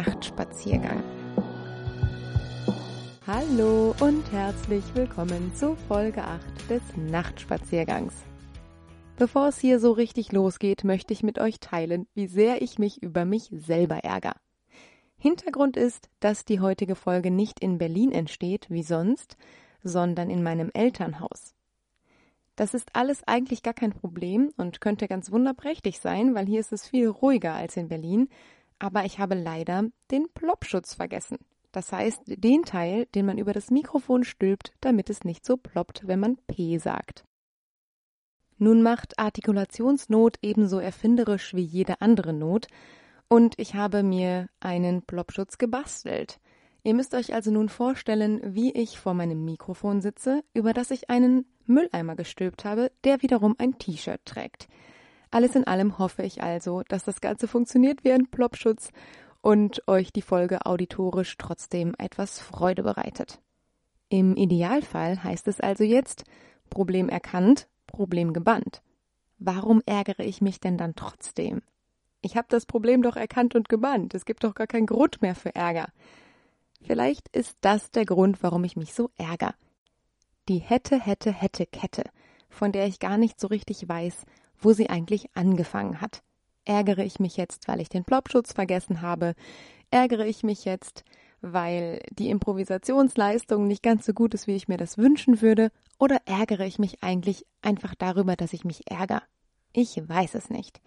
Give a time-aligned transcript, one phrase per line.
[0.00, 1.02] Nachtspaziergang.
[3.26, 8.14] Hallo und herzlich willkommen zu Folge 8 des Nachtspaziergangs.
[9.18, 13.02] Bevor es hier so richtig losgeht, möchte ich mit euch teilen, wie sehr ich mich
[13.02, 14.36] über mich selber ärgere.
[15.18, 19.36] Hintergrund ist, dass die heutige Folge nicht in Berlin entsteht, wie sonst,
[19.82, 21.54] sondern in meinem Elternhaus.
[22.56, 26.72] Das ist alles eigentlich gar kein Problem und könnte ganz wunderprächtig sein, weil hier ist
[26.72, 28.30] es viel ruhiger als in Berlin,
[28.80, 31.38] aber ich habe leider den Ploppschutz vergessen.
[31.70, 36.08] Das heißt, den Teil, den man über das Mikrofon stülpt, damit es nicht so ploppt,
[36.08, 37.24] wenn man P sagt.
[38.58, 42.66] Nun macht Artikulationsnot ebenso erfinderisch wie jede andere Not,
[43.28, 46.40] und ich habe mir einen Ploppschutz gebastelt.
[46.82, 51.10] Ihr müsst euch also nun vorstellen, wie ich vor meinem Mikrofon sitze, über das ich
[51.10, 54.68] einen Mülleimer gestülpt habe, der wiederum ein T-Shirt trägt.
[55.30, 58.90] Alles in allem hoffe ich also, dass das Ganze funktioniert wie ein Ploppschutz
[59.40, 63.40] und euch die Folge auditorisch trotzdem etwas Freude bereitet.
[64.08, 66.24] Im Idealfall heißt es also jetzt
[66.68, 68.82] Problem erkannt, Problem gebannt.
[69.38, 71.62] Warum ärgere ich mich denn dann trotzdem?
[72.22, 74.14] Ich habe das Problem doch erkannt und gebannt.
[74.14, 75.88] Es gibt doch gar keinen Grund mehr für Ärger.
[76.82, 79.54] Vielleicht ist das der Grund, warum ich mich so ärgere.
[80.48, 82.04] Die hätte, hätte, hätte Kette,
[82.48, 84.26] von der ich gar nicht so richtig weiß,
[84.60, 86.22] wo sie eigentlich angefangen hat.
[86.64, 89.34] Ärgere ich mich jetzt, weil ich den Plopschutz vergessen habe?
[89.90, 91.04] Ärgere ich mich jetzt,
[91.40, 95.70] weil die Improvisationsleistung nicht ganz so gut ist, wie ich mir das wünschen würde?
[95.98, 99.22] Oder ärgere ich mich eigentlich einfach darüber, dass ich mich ärgere?
[99.72, 100.80] Ich weiß es nicht.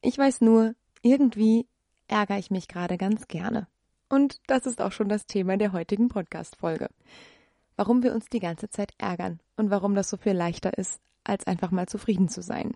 [0.00, 1.66] Ich weiß nur, irgendwie
[2.06, 3.66] ärgere ich mich gerade ganz gerne.
[4.08, 6.88] Und das ist auch schon das Thema der heutigen Podcast-Folge.
[7.76, 11.46] Warum wir uns die ganze Zeit ärgern und warum das so viel leichter ist, als
[11.46, 12.72] einfach mal zufrieden zu sein.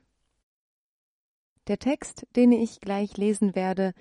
[1.68, 3.94] Der Text, den ich gleich lesen werde,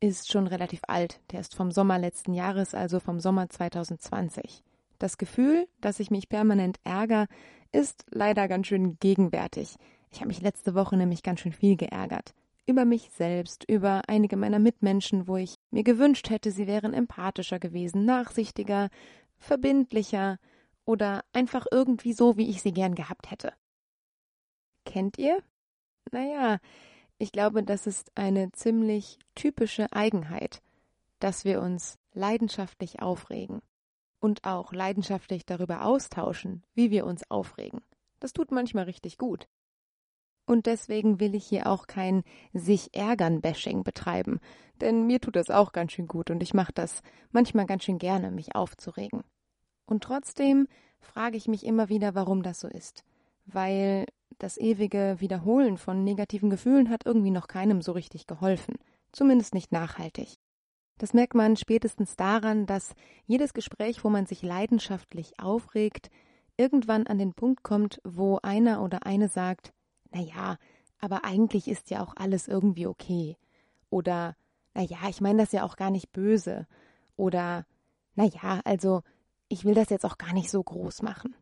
[0.00, 1.20] ist schon relativ alt.
[1.32, 4.62] Der ist vom Sommer letzten Jahres, also vom Sommer 2020.
[4.98, 7.26] Das Gefühl, dass ich mich permanent ärgere,
[7.72, 9.76] ist leider ganz schön gegenwärtig.
[10.10, 12.34] Ich habe mich letzte Woche nämlich ganz schön viel geärgert
[12.70, 17.58] über mich selbst, über einige meiner Mitmenschen, wo ich mir gewünscht hätte, sie wären empathischer
[17.58, 18.88] gewesen, nachsichtiger,
[19.38, 20.38] verbindlicher
[20.84, 23.52] oder einfach irgendwie so, wie ich sie gern gehabt hätte.
[24.84, 25.42] Kennt ihr?
[26.12, 26.58] Naja,
[27.20, 30.62] ich glaube, das ist eine ziemlich typische Eigenheit,
[31.18, 33.60] dass wir uns leidenschaftlich aufregen
[34.20, 37.82] und auch leidenschaftlich darüber austauschen, wie wir uns aufregen.
[38.20, 39.48] Das tut manchmal richtig gut.
[40.46, 42.22] Und deswegen will ich hier auch kein
[42.54, 44.40] sich ärgern Bashing betreiben,
[44.80, 47.98] denn mir tut das auch ganz schön gut und ich mache das manchmal ganz schön
[47.98, 49.24] gerne, mich aufzuregen.
[49.84, 50.66] Und trotzdem
[51.00, 53.04] frage ich mich immer wieder, warum das so ist,
[53.44, 54.06] weil
[54.42, 58.76] das ewige Wiederholen von negativen Gefühlen hat irgendwie noch keinem so richtig geholfen,
[59.12, 60.38] zumindest nicht nachhaltig.
[60.98, 62.94] Das merkt man spätestens daran, dass
[63.26, 66.10] jedes Gespräch, wo man sich leidenschaftlich aufregt,
[66.56, 69.72] irgendwann an den Punkt kommt, wo einer oder eine sagt,
[70.10, 70.56] na ja,
[70.98, 73.36] aber eigentlich ist ja auch alles irgendwie okay.
[73.88, 74.36] Oder,
[74.74, 76.66] na ja, ich meine das ja auch gar nicht böse.
[77.16, 77.64] Oder,
[78.14, 79.02] na ja, also,
[79.48, 81.34] ich will das jetzt auch gar nicht so groß machen.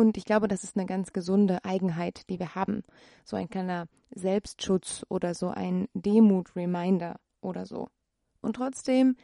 [0.00, 2.84] Und ich glaube, das ist eine ganz gesunde Eigenheit, die wir haben.
[3.22, 7.90] So ein kleiner Selbstschutz oder so ein Demut-Reminder oder so.
[8.40, 9.14] Und trotzdem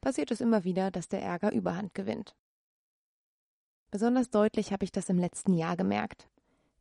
[0.00, 2.34] passiert es immer wieder, dass der Ärger Überhand gewinnt.
[3.90, 6.30] Besonders deutlich habe ich das im letzten Jahr gemerkt.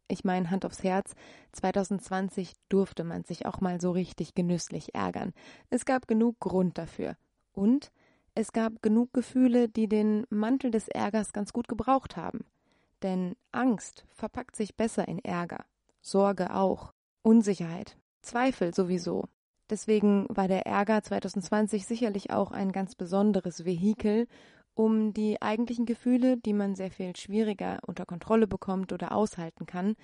[0.07, 1.13] Ich meine, Hand aufs Herz,
[1.51, 5.33] 2020 durfte man sich auch mal so richtig genüsslich ärgern.
[5.69, 7.17] Es gab genug Grund dafür.
[7.51, 7.91] Und
[8.35, 12.45] es gab genug Gefühle, die den Mantel des Ärgers ganz gut gebraucht haben.
[13.03, 15.65] Denn Angst verpackt sich besser in Ärger,
[16.01, 19.25] Sorge auch, Unsicherheit, Zweifel sowieso.
[19.69, 24.27] Deswegen war der Ärger 2020 sicherlich auch ein ganz besonderes Vehikel,
[24.73, 29.95] um die eigentlichen Gefühle, die man sehr viel schwieriger unter Kontrolle bekommt oder aushalten kann,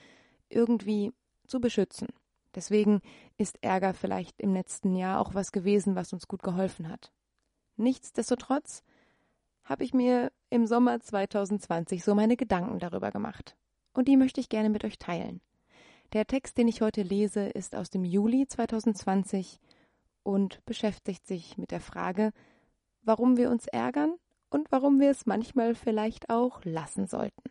[0.50, 1.12] irgendwie
[1.48, 2.08] zu beschützen.
[2.56, 3.02] Deswegen
[3.38, 7.12] ist Ärger vielleicht im letzten Jahr auch was gewesen, was uns gut geholfen hat.
[7.78, 8.84] Nichtsdestotrotz
[9.64, 13.56] habe ich mir im Sommer 2020 so meine Gedanken darüber gemacht.
[13.94, 15.42] Und die möchte ich gerne mit euch teilen.
[16.14, 19.60] Der Text, den ich heute lese, ist aus dem Juli 2020
[20.24, 22.32] und beschäftigt sich mit der Frage,
[23.02, 24.16] warum wir uns ärgern
[24.50, 27.50] und warum wir es manchmal vielleicht auch lassen sollten.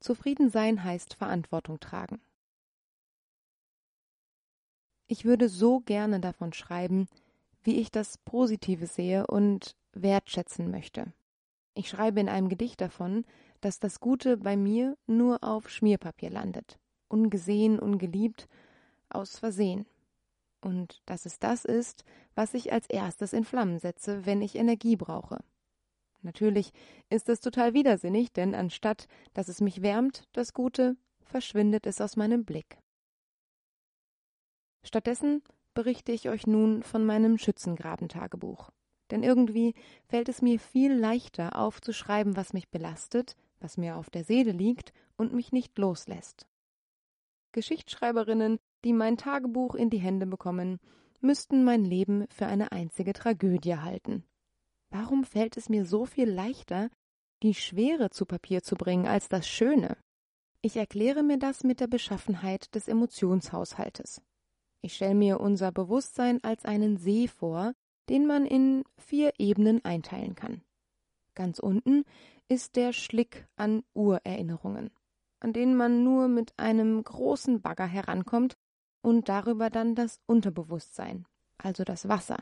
[0.00, 2.20] Zufrieden sein heißt Verantwortung tragen.
[5.08, 7.08] Ich würde so gerne davon schreiben,
[7.66, 11.12] wie ich das Positive sehe und wertschätzen möchte.
[11.74, 13.24] Ich schreibe in einem Gedicht davon,
[13.60, 16.78] dass das Gute bei mir nur auf Schmierpapier landet,
[17.08, 18.48] ungesehen, ungeliebt,
[19.08, 19.86] aus Versehen.
[20.62, 22.04] und dass es das ist,
[22.34, 25.38] was ich als erstes in Flammen setze, wenn ich Energie brauche.
[26.22, 26.72] Natürlich
[27.08, 32.16] ist es total widersinnig, denn anstatt dass es mich wärmt, das Gute, verschwindet es aus
[32.16, 32.78] meinem Blick.
[34.82, 35.42] Stattdessen
[35.76, 38.70] berichte ich euch nun von meinem Schützengrabentagebuch.
[39.10, 39.74] Denn irgendwie
[40.08, 44.92] fällt es mir viel leichter aufzuschreiben, was mich belastet, was mir auf der Seele liegt
[45.16, 46.46] und mich nicht loslässt.
[47.52, 50.78] Geschichtsschreiberinnen, die mein Tagebuch in die Hände bekommen,
[51.20, 54.24] müssten mein Leben für eine einzige Tragödie halten.
[54.90, 56.88] Warum fällt es mir so viel leichter,
[57.42, 59.98] die Schwere zu Papier zu bringen als das Schöne?
[60.62, 64.22] Ich erkläre mir das mit der Beschaffenheit des Emotionshaushaltes.
[64.80, 67.74] Ich stelle mir unser Bewusstsein als einen See vor,
[68.08, 70.62] den man in vier Ebenen einteilen kann.
[71.34, 72.04] Ganz unten
[72.48, 74.90] ist der Schlick an Urerinnerungen,
[75.40, 78.56] an denen man nur mit einem großen Bagger herankommt
[79.02, 81.26] und darüber dann das Unterbewusstsein,
[81.58, 82.38] also das Wasser.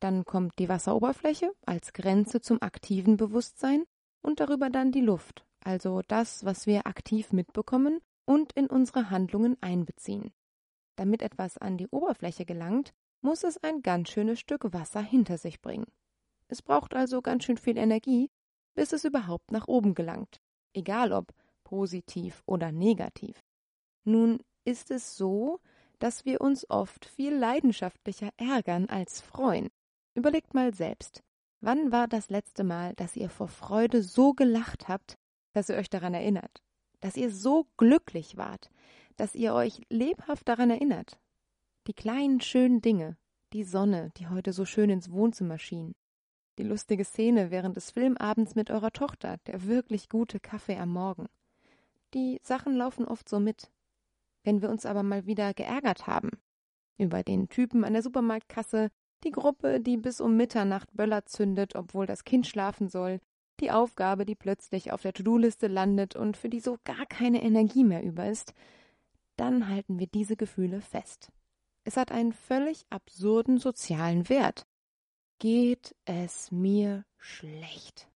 [0.00, 3.84] Dann kommt die Wasseroberfläche als Grenze zum aktiven Bewusstsein
[4.22, 9.56] und darüber dann die Luft, also das, was wir aktiv mitbekommen und in unsere Handlungen
[9.60, 10.32] einbeziehen.
[10.96, 15.60] Damit etwas an die Oberfläche gelangt, muss es ein ganz schönes Stück Wasser hinter sich
[15.60, 15.86] bringen.
[16.48, 18.30] Es braucht also ganz schön viel Energie,
[18.74, 20.40] bis es überhaupt nach oben gelangt,
[20.74, 21.32] egal ob
[21.64, 23.42] positiv oder negativ.
[24.04, 25.60] Nun ist es so,
[25.98, 29.68] dass wir uns oft viel leidenschaftlicher ärgern als freuen.
[30.14, 31.22] Überlegt mal selbst,
[31.60, 35.16] wann war das letzte Mal, dass ihr vor Freude so gelacht habt,
[35.52, 36.62] dass ihr euch daran erinnert,
[37.00, 38.70] dass ihr so glücklich wart,
[39.16, 41.18] dass ihr euch lebhaft daran erinnert,
[41.86, 43.16] die kleinen schönen Dinge,
[43.52, 45.94] die Sonne, die heute so schön ins Wohnzimmer schien,
[46.58, 51.26] die lustige Szene während des Filmabends mit eurer Tochter, der wirklich gute Kaffee am Morgen.
[52.14, 53.70] Die Sachen laufen oft so mit.
[54.42, 56.30] Wenn wir uns aber mal wieder geärgert haben,
[56.98, 58.90] über den Typen an der Supermarktkasse,
[59.24, 63.20] die Gruppe, die bis um Mitternacht Böller zündet, obwohl das Kind schlafen soll,
[63.60, 67.84] die Aufgabe, die plötzlich auf der To-Do-Liste landet und für die so gar keine Energie
[67.84, 68.54] mehr über ist,
[69.36, 71.30] dann halten wir diese Gefühle fest.
[71.84, 74.66] Es hat einen völlig absurden sozialen Wert.
[75.38, 78.08] Geht es mir schlecht?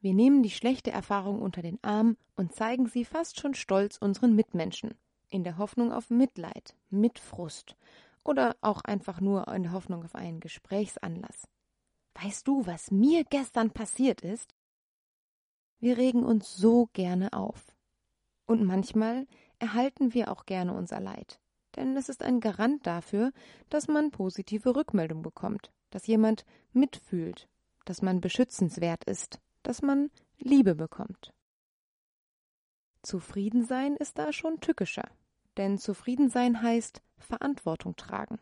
[0.00, 4.34] Wir nehmen die schlechte Erfahrung unter den Arm und zeigen sie fast schon stolz unseren
[4.34, 4.94] Mitmenschen,
[5.28, 7.76] in der Hoffnung auf Mitleid, Mitfrust
[8.24, 11.48] oder auch einfach nur in der Hoffnung auf einen Gesprächsanlass.
[12.22, 14.54] Weißt du, was mir gestern passiert ist?
[15.78, 17.74] Wir regen uns so gerne auf.
[18.46, 19.26] Und manchmal
[19.58, 21.40] erhalten wir auch gerne unser Leid
[21.76, 23.32] denn es ist ein Garant dafür,
[23.68, 27.48] dass man positive Rückmeldung bekommt, dass jemand mitfühlt,
[27.84, 31.32] dass man beschützenswert ist, dass man Liebe bekommt.
[33.02, 35.08] Zufriedensein ist da schon tückischer,
[35.56, 38.38] denn Zufriedensein heißt Verantwortung tragen.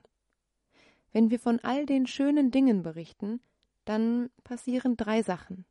[1.13, 3.41] Wenn wir von all den schönen Dingen berichten,
[3.85, 5.65] dann passieren drei Sachen.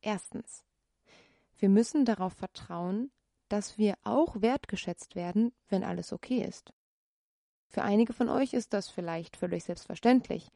[0.00, 0.64] Erstens.
[1.56, 3.10] Wir müssen darauf vertrauen,
[3.48, 6.72] dass wir auch wertgeschätzt werden, wenn alles okay ist.
[7.68, 10.50] Für einige von euch ist das vielleicht völlig selbstverständlich.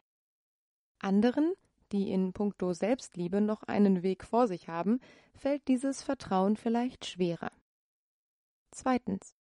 [0.99, 1.53] Anderen,
[1.93, 5.01] die in puncto Selbstliebe noch einen Weg vor sich haben,
[5.35, 7.53] fällt dieses Vertrauen vielleicht schwerer.
[8.71, 9.38] Zweitens.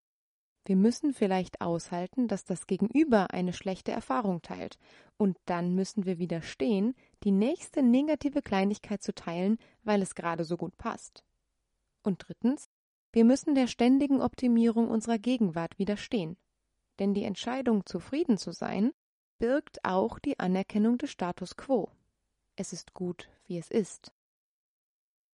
[0.68, 4.78] Wir müssen vielleicht aushalten, dass das Gegenüber eine schlechte Erfahrung teilt,
[5.16, 6.94] und dann müssen wir widerstehen,
[7.24, 11.24] die nächste negative Kleinigkeit zu teilen, weil es gerade so gut passt.
[12.02, 12.68] Und drittens,
[13.12, 16.36] wir müssen der ständigen Optimierung unserer Gegenwart widerstehen
[16.98, 18.92] denn die Entscheidung, zufrieden zu sein,
[19.38, 21.90] birgt auch die Anerkennung des Status quo.
[22.56, 24.12] Es ist gut, wie es ist.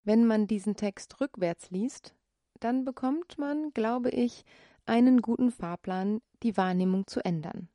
[0.02, 2.14] Wenn man diesen Text rückwärts liest,
[2.60, 4.44] dann bekommt man, glaube ich,
[4.86, 7.68] einen guten Fahrplan, die Wahrnehmung zu ändern.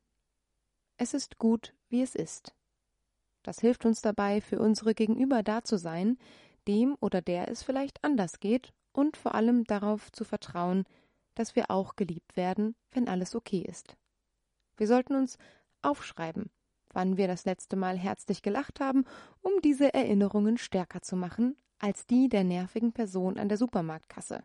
[0.96, 2.54] Es ist gut, wie es ist.
[3.42, 6.18] Das hilft uns dabei, für unsere Gegenüber da zu sein,
[6.68, 10.84] dem oder der es vielleicht anders geht und vor allem darauf zu vertrauen,
[11.34, 13.96] dass wir auch geliebt werden, wenn alles okay ist.
[14.76, 15.38] Wir sollten uns
[15.82, 16.50] aufschreiben,
[16.92, 19.04] wann wir das letzte Mal herzlich gelacht haben,
[19.40, 24.42] um diese Erinnerungen stärker zu machen als die der nervigen Person an der Supermarktkasse,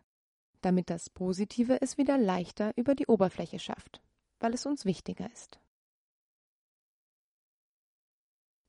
[0.60, 4.00] damit das Positive es wieder leichter über die Oberfläche schafft,
[4.40, 5.58] weil es uns wichtiger ist.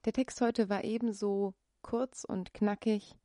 [0.06, 3.15] Der Text heute war ebenso kurz und knackig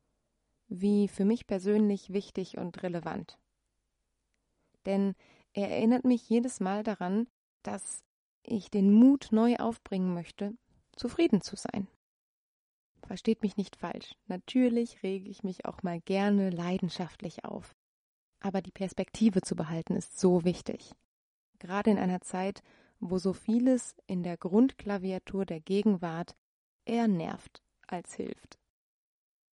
[0.67, 3.37] wie für mich persönlich wichtig und relevant
[4.85, 5.15] denn
[5.53, 7.27] er erinnert mich jedes Mal daran,
[7.63, 8.03] dass
[8.43, 10.55] ich den Mut neu aufbringen möchte,
[10.95, 11.87] zufrieden zu sein.
[13.05, 14.15] Versteht mich nicht falsch.
[14.27, 17.75] Natürlich rege ich mich auch mal gerne leidenschaftlich auf.
[18.43, 20.91] Aber die Perspektive zu behalten ist so wichtig.
[21.59, 22.61] Gerade in einer Zeit,
[22.99, 26.35] wo so vieles in der Grundklaviatur der Gegenwart
[26.85, 28.59] eher nervt als hilft.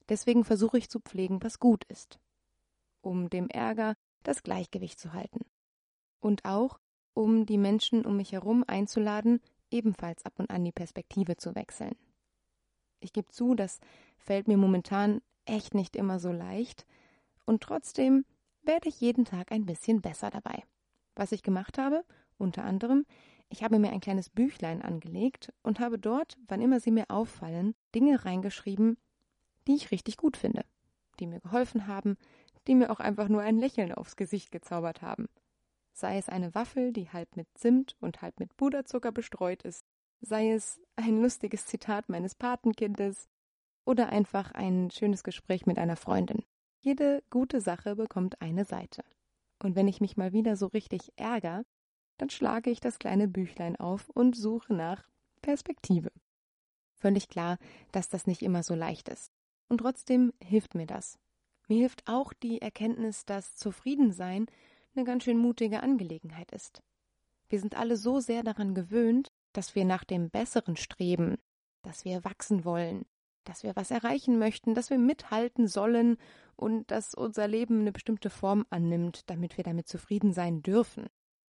[0.10, 2.20] Deswegen versuche ich zu pflegen, was gut ist,
[3.02, 5.46] um dem Ärger das Gleichgewicht zu halten.
[6.20, 6.80] Und auch,
[7.14, 11.96] um die Menschen um mich herum einzuladen, ebenfalls ab und an die Perspektive zu wechseln.
[13.02, 13.80] Ich gebe zu, das
[14.18, 16.88] fällt mir momentan echt nicht immer so leicht,
[17.46, 18.26] und trotzdem
[18.70, 20.64] werde ich jeden Tag ein bisschen besser dabei.
[21.16, 22.06] Was ich gemacht habe,
[22.38, 23.04] unter anderem,
[23.50, 27.74] ich habe mir ein kleines Büchlein angelegt und habe dort, wann immer sie mir auffallen,
[27.96, 29.00] Dinge reingeschrieben,
[29.68, 30.64] die ich richtig gut finde,
[31.20, 32.16] die mir geholfen haben,
[32.68, 35.30] die mir auch einfach nur ein Lächeln aufs Gesicht gezaubert haben.
[35.92, 39.84] Sei es eine Waffel, die halb mit Zimt und halb mit Puderzucker bestreut ist,
[40.22, 43.30] sei es ein lustiges Zitat meines Patenkindes
[43.84, 46.44] oder einfach ein schönes Gespräch mit einer Freundin.
[46.82, 49.04] Jede gute Sache bekommt eine Seite.
[49.62, 51.66] Und wenn ich mich mal wieder so richtig ärger,
[52.18, 55.08] dann schlage ich das kleine Büchlein auf und suche nach
[55.42, 56.12] Perspektive.
[56.96, 57.58] Völlig klar,
[57.92, 59.32] dass das nicht immer so leicht ist.
[59.68, 61.18] Und trotzdem hilft mir das.
[61.68, 64.48] Mir hilft auch die Erkenntnis, dass Zufriedensein
[64.96, 66.82] eine ganz schön mutige Angelegenheit ist.
[67.48, 71.38] Wir sind alle so sehr daran gewöhnt, dass wir nach dem Besseren streben,
[71.84, 73.06] dass wir wachsen wollen,
[73.44, 76.18] dass wir was erreichen möchten, dass wir mithalten sollen
[76.56, 81.08] und dass unser Leben eine bestimmte Form annimmt, damit wir damit zufrieden sein dürfen.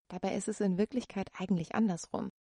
[0.09, 2.31] Dabei ist es in Wirklichkeit eigentlich andersrum.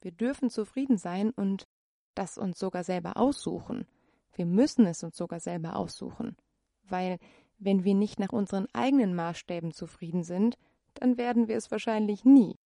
[0.00, 1.66] Wir dürfen zufrieden sein und
[2.14, 3.86] das uns sogar selber aussuchen.
[4.34, 6.36] Wir müssen es uns sogar selber aussuchen,
[6.82, 7.18] weil
[7.58, 10.56] wenn wir nicht nach unseren eigenen Maßstäben zufrieden sind,
[10.94, 12.58] dann werden wir es wahrscheinlich nie.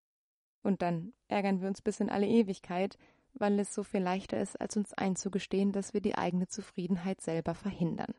[0.63, 2.97] Und dann ärgern wir uns bis in alle Ewigkeit,
[3.39, 7.55] weil es so viel leichter ist, als uns einzugestehen, dass wir die eigene Zufriedenheit selber
[7.55, 8.13] verhindern.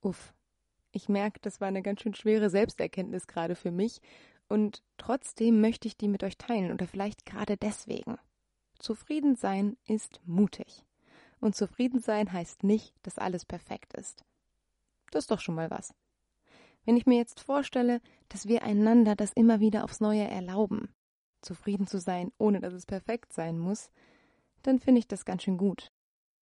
[0.00, 0.34] Uff,
[0.92, 4.00] ich merke, das war eine ganz schön schwere Selbsterkenntnis gerade für mich,
[4.48, 8.16] und trotzdem möchte ich die mit euch teilen, oder vielleicht gerade deswegen.
[8.78, 10.84] Zufrieden sein ist mutig.
[11.40, 14.24] Und zufrieden sein heißt nicht, dass alles perfekt ist.
[15.10, 15.94] Das ist doch schon mal was.
[16.84, 20.94] Wenn ich mir jetzt vorstelle, dass wir einander das immer wieder aufs Neue erlauben,
[21.46, 23.90] zufrieden zu sein, ohne dass es perfekt sein muss,
[24.62, 25.90] dann finde ich das ganz schön gut.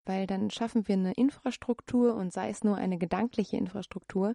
[0.04, 4.34] Weil dann schaffen wir eine Infrastruktur und sei es nur eine gedankliche Infrastruktur,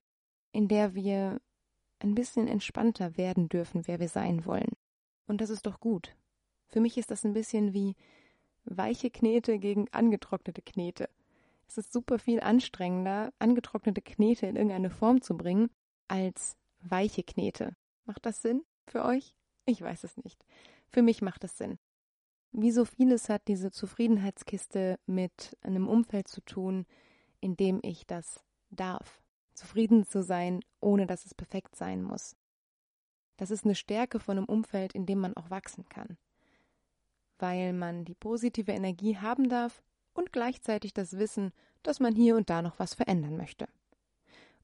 [0.51, 1.41] in der wir
[1.99, 4.71] ein bisschen entspannter werden dürfen, wer wir sein wollen.
[5.27, 6.15] Und das ist doch gut.
[6.67, 7.95] Für mich ist das ein bisschen wie
[8.63, 11.09] weiche Knete gegen angetrocknete Knete.
[11.67, 15.69] Es ist super viel anstrengender, angetrocknete Knete in irgendeine Form zu bringen,
[16.07, 17.75] als weiche Knete.
[18.05, 19.35] Macht das Sinn für euch?
[19.69, 20.43] Ich weiß es nicht.
[20.88, 21.77] Für mich macht es Sinn.
[22.51, 26.88] Wie so vieles hat diese Zufriedenheitskiste mit einem Umfeld zu tun,
[27.39, 29.21] in dem ich das darf.
[29.53, 32.35] Zufrieden zu sein, ohne dass es perfekt sein muss.
[33.38, 36.17] Das ist eine Stärke von einem Umfeld, in dem man auch wachsen kann.
[37.38, 39.83] Weil man die positive Energie haben darf
[40.13, 43.67] und gleichzeitig das Wissen, dass man hier und da noch was verändern möchte.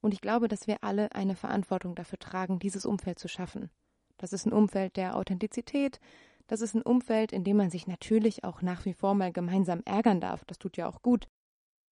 [0.02, 3.70] Und ich glaube, dass wir alle eine Verantwortung dafür tragen, dieses Umfeld zu schaffen.
[4.18, 6.00] Das ist ein Umfeld der Authentizität,
[6.48, 9.82] das ist ein Umfeld, in dem man sich natürlich auch nach wie vor mal gemeinsam
[9.86, 11.28] ärgern darf, das tut ja auch gut.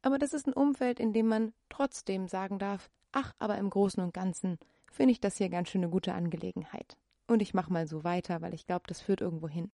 [0.04, 4.04] Aber das ist ein Umfeld, in dem man trotzdem sagen darf, ach, aber im Großen
[4.04, 4.60] und Ganzen
[4.92, 6.98] finde ich das hier ganz schön eine gute Angelegenheit.
[7.26, 9.72] Und ich mache mal so weiter, weil ich glaube, das führt irgendwo hin.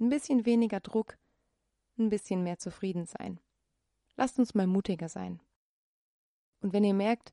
[0.00, 1.18] Ein bisschen weniger Druck,
[1.98, 3.38] ein bisschen mehr zufrieden sein.
[4.16, 5.40] Lasst uns mal mutiger sein.
[6.60, 7.32] Und wenn ihr merkt,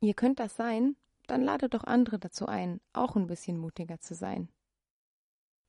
[0.00, 0.94] ihr könnt das sein,
[1.30, 4.48] dann ladet doch andere dazu ein, auch ein bisschen mutiger zu sein.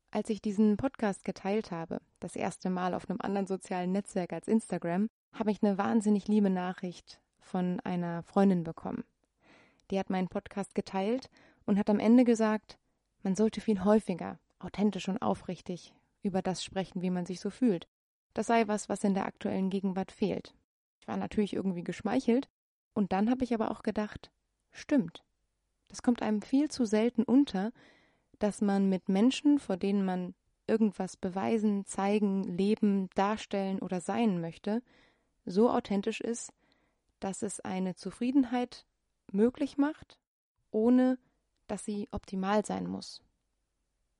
[0.09, 4.47] Als ich diesen Podcast geteilt habe, das erste Mal auf einem anderen sozialen Netzwerk als
[4.47, 9.03] Instagram, habe ich eine wahnsinnig liebe Nachricht von einer Freundin bekommen.
[9.89, 11.29] Die hat meinen Podcast geteilt
[11.65, 12.77] und hat am Ende gesagt,
[13.23, 17.87] man sollte viel häufiger, authentisch und aufrichtig über das sprechen, wie man sich so fühlt.
[18.33, 20.55] Das sei was, was in der aktuellen Gegenwart fehlt.
[20.99, 22.49] Ich war natürlich irgendwie geschmeichelt
[22.93, 24.31] und dann habe ich aber auch gedacht,
[24.71, 25.23] stimmt.
[25.91, 27.74] Das kommt einem viel zu selten unter,
[28.39, 30.33] dass man mit Menschen, vor denen man
[30.65, 34.81] irgendwas beweisen, zeigen, leben, darstellen oder sein möchte,
[35.45, 36.53] so authentisch ist,
[37.19, 38.86] dass es eine Zufriedenheit
[39.33, 40.17] möglich macht,
[40.71, 41.19] ohne
[41.67, 43.21] dass sie optimal sein muss.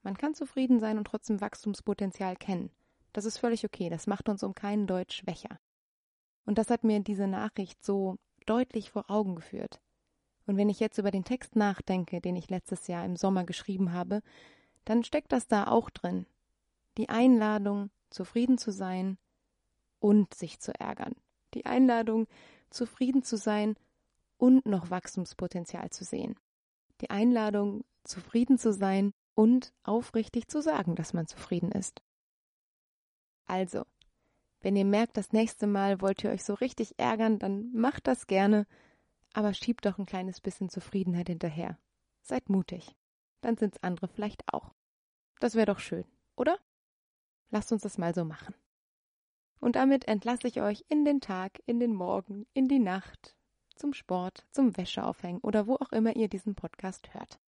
[0.04, 2.70] Man kann zufrieden sein und trotzdem Wachstumspotenzial kennen.
[3.14, 5.58] Das ist völlig okay, das macht uns um keinen Deutsch schwächer.
[6.46, 9.80] Und das hat mir diese Nachricht so deutlich vor Augen geführt.
[10.52, 13.94] Und wenn ich jetzt über den Text nachdenke, den ich letztes Jahr im Sommer geschrieben
[13.94, 14.22] habe,
[14.84, 16.26] dann steckt das da auch drin.
[16.98, 19.18] Die Einladung, zufrieden zu sein
[20.02, 21.16] und sich zu ärgern.
[21.54, 22.28] Die Einladung,
[22.70, 23.76] zufrieden zu sein
[24.36, 26.36] und noch Wachstumspotenzial zu sehen.
[27.00, 32.02] Die Einladung, zufrieden zu sein und aufrichtig zu sagen, dass man zufrieden ist.
[33.46, 33.84] Also,
[34.60, 38.28] wenn ihr merkt, das nächste Mal wollt ihr euch so richtig ärgern, dann macht das
[38.28, 38.68] gerne,
[39.34, 41.78] aber schiebt doch ein kleines bisschen Zufriedenheit hinterher.
[42.22, 42.96] Seid mutig.
[43.42, 44.74] Dann sind's andere vielleicht auch.
[45.40, 46.60] Das wäre doch schön, oder?
[47.50, 48.54] Lasst uns das mal so machen.
[49.60, 53.36] Und damit entlasse ich euch in den Tag, in den Morgen, in die Nacht,
[53.76, 57.40] zum Sport, zum Wäscheaufhängen oder wo auch immer ihr diesen Podcast hört.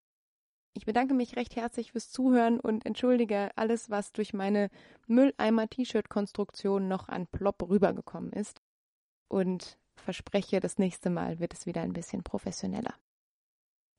[0.76, 4.70] Ich bedanke mich recht herzlich fürs Zuhören und entschuldige alles, was durch meine
[5.08, 8.62] Mülleimer-T-Shirt-Konstruktion noch an Plop rübergekommen ist.
[9.28, 12.94] Und verspreche, das nächste Mal wird es wieder ein bisschen professioneller.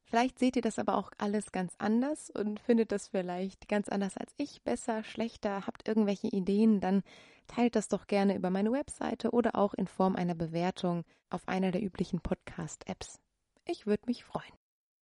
[0.07, 4.17] Vielleicht seht ihr das aber auch alles ganz anders und findet das vielleicht ganz anders
[4.17, 7.03] als ich, besser, schlechter, habt irgendwelche Ideen, dann
[7.49, 11.73] teilt das doch gerne über meine Webseite oder auch in Form einer Bewertung auf einer
[11.73, 13.19] der üblichen Podcast-Apps.
[13.67, 14.53] Ich würde mich freuen.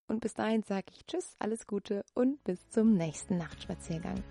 [0.09, 4.23] Und bis dahin sage ich Tschüss, alles Gute und bis zum nächsten Nachtspaziergang.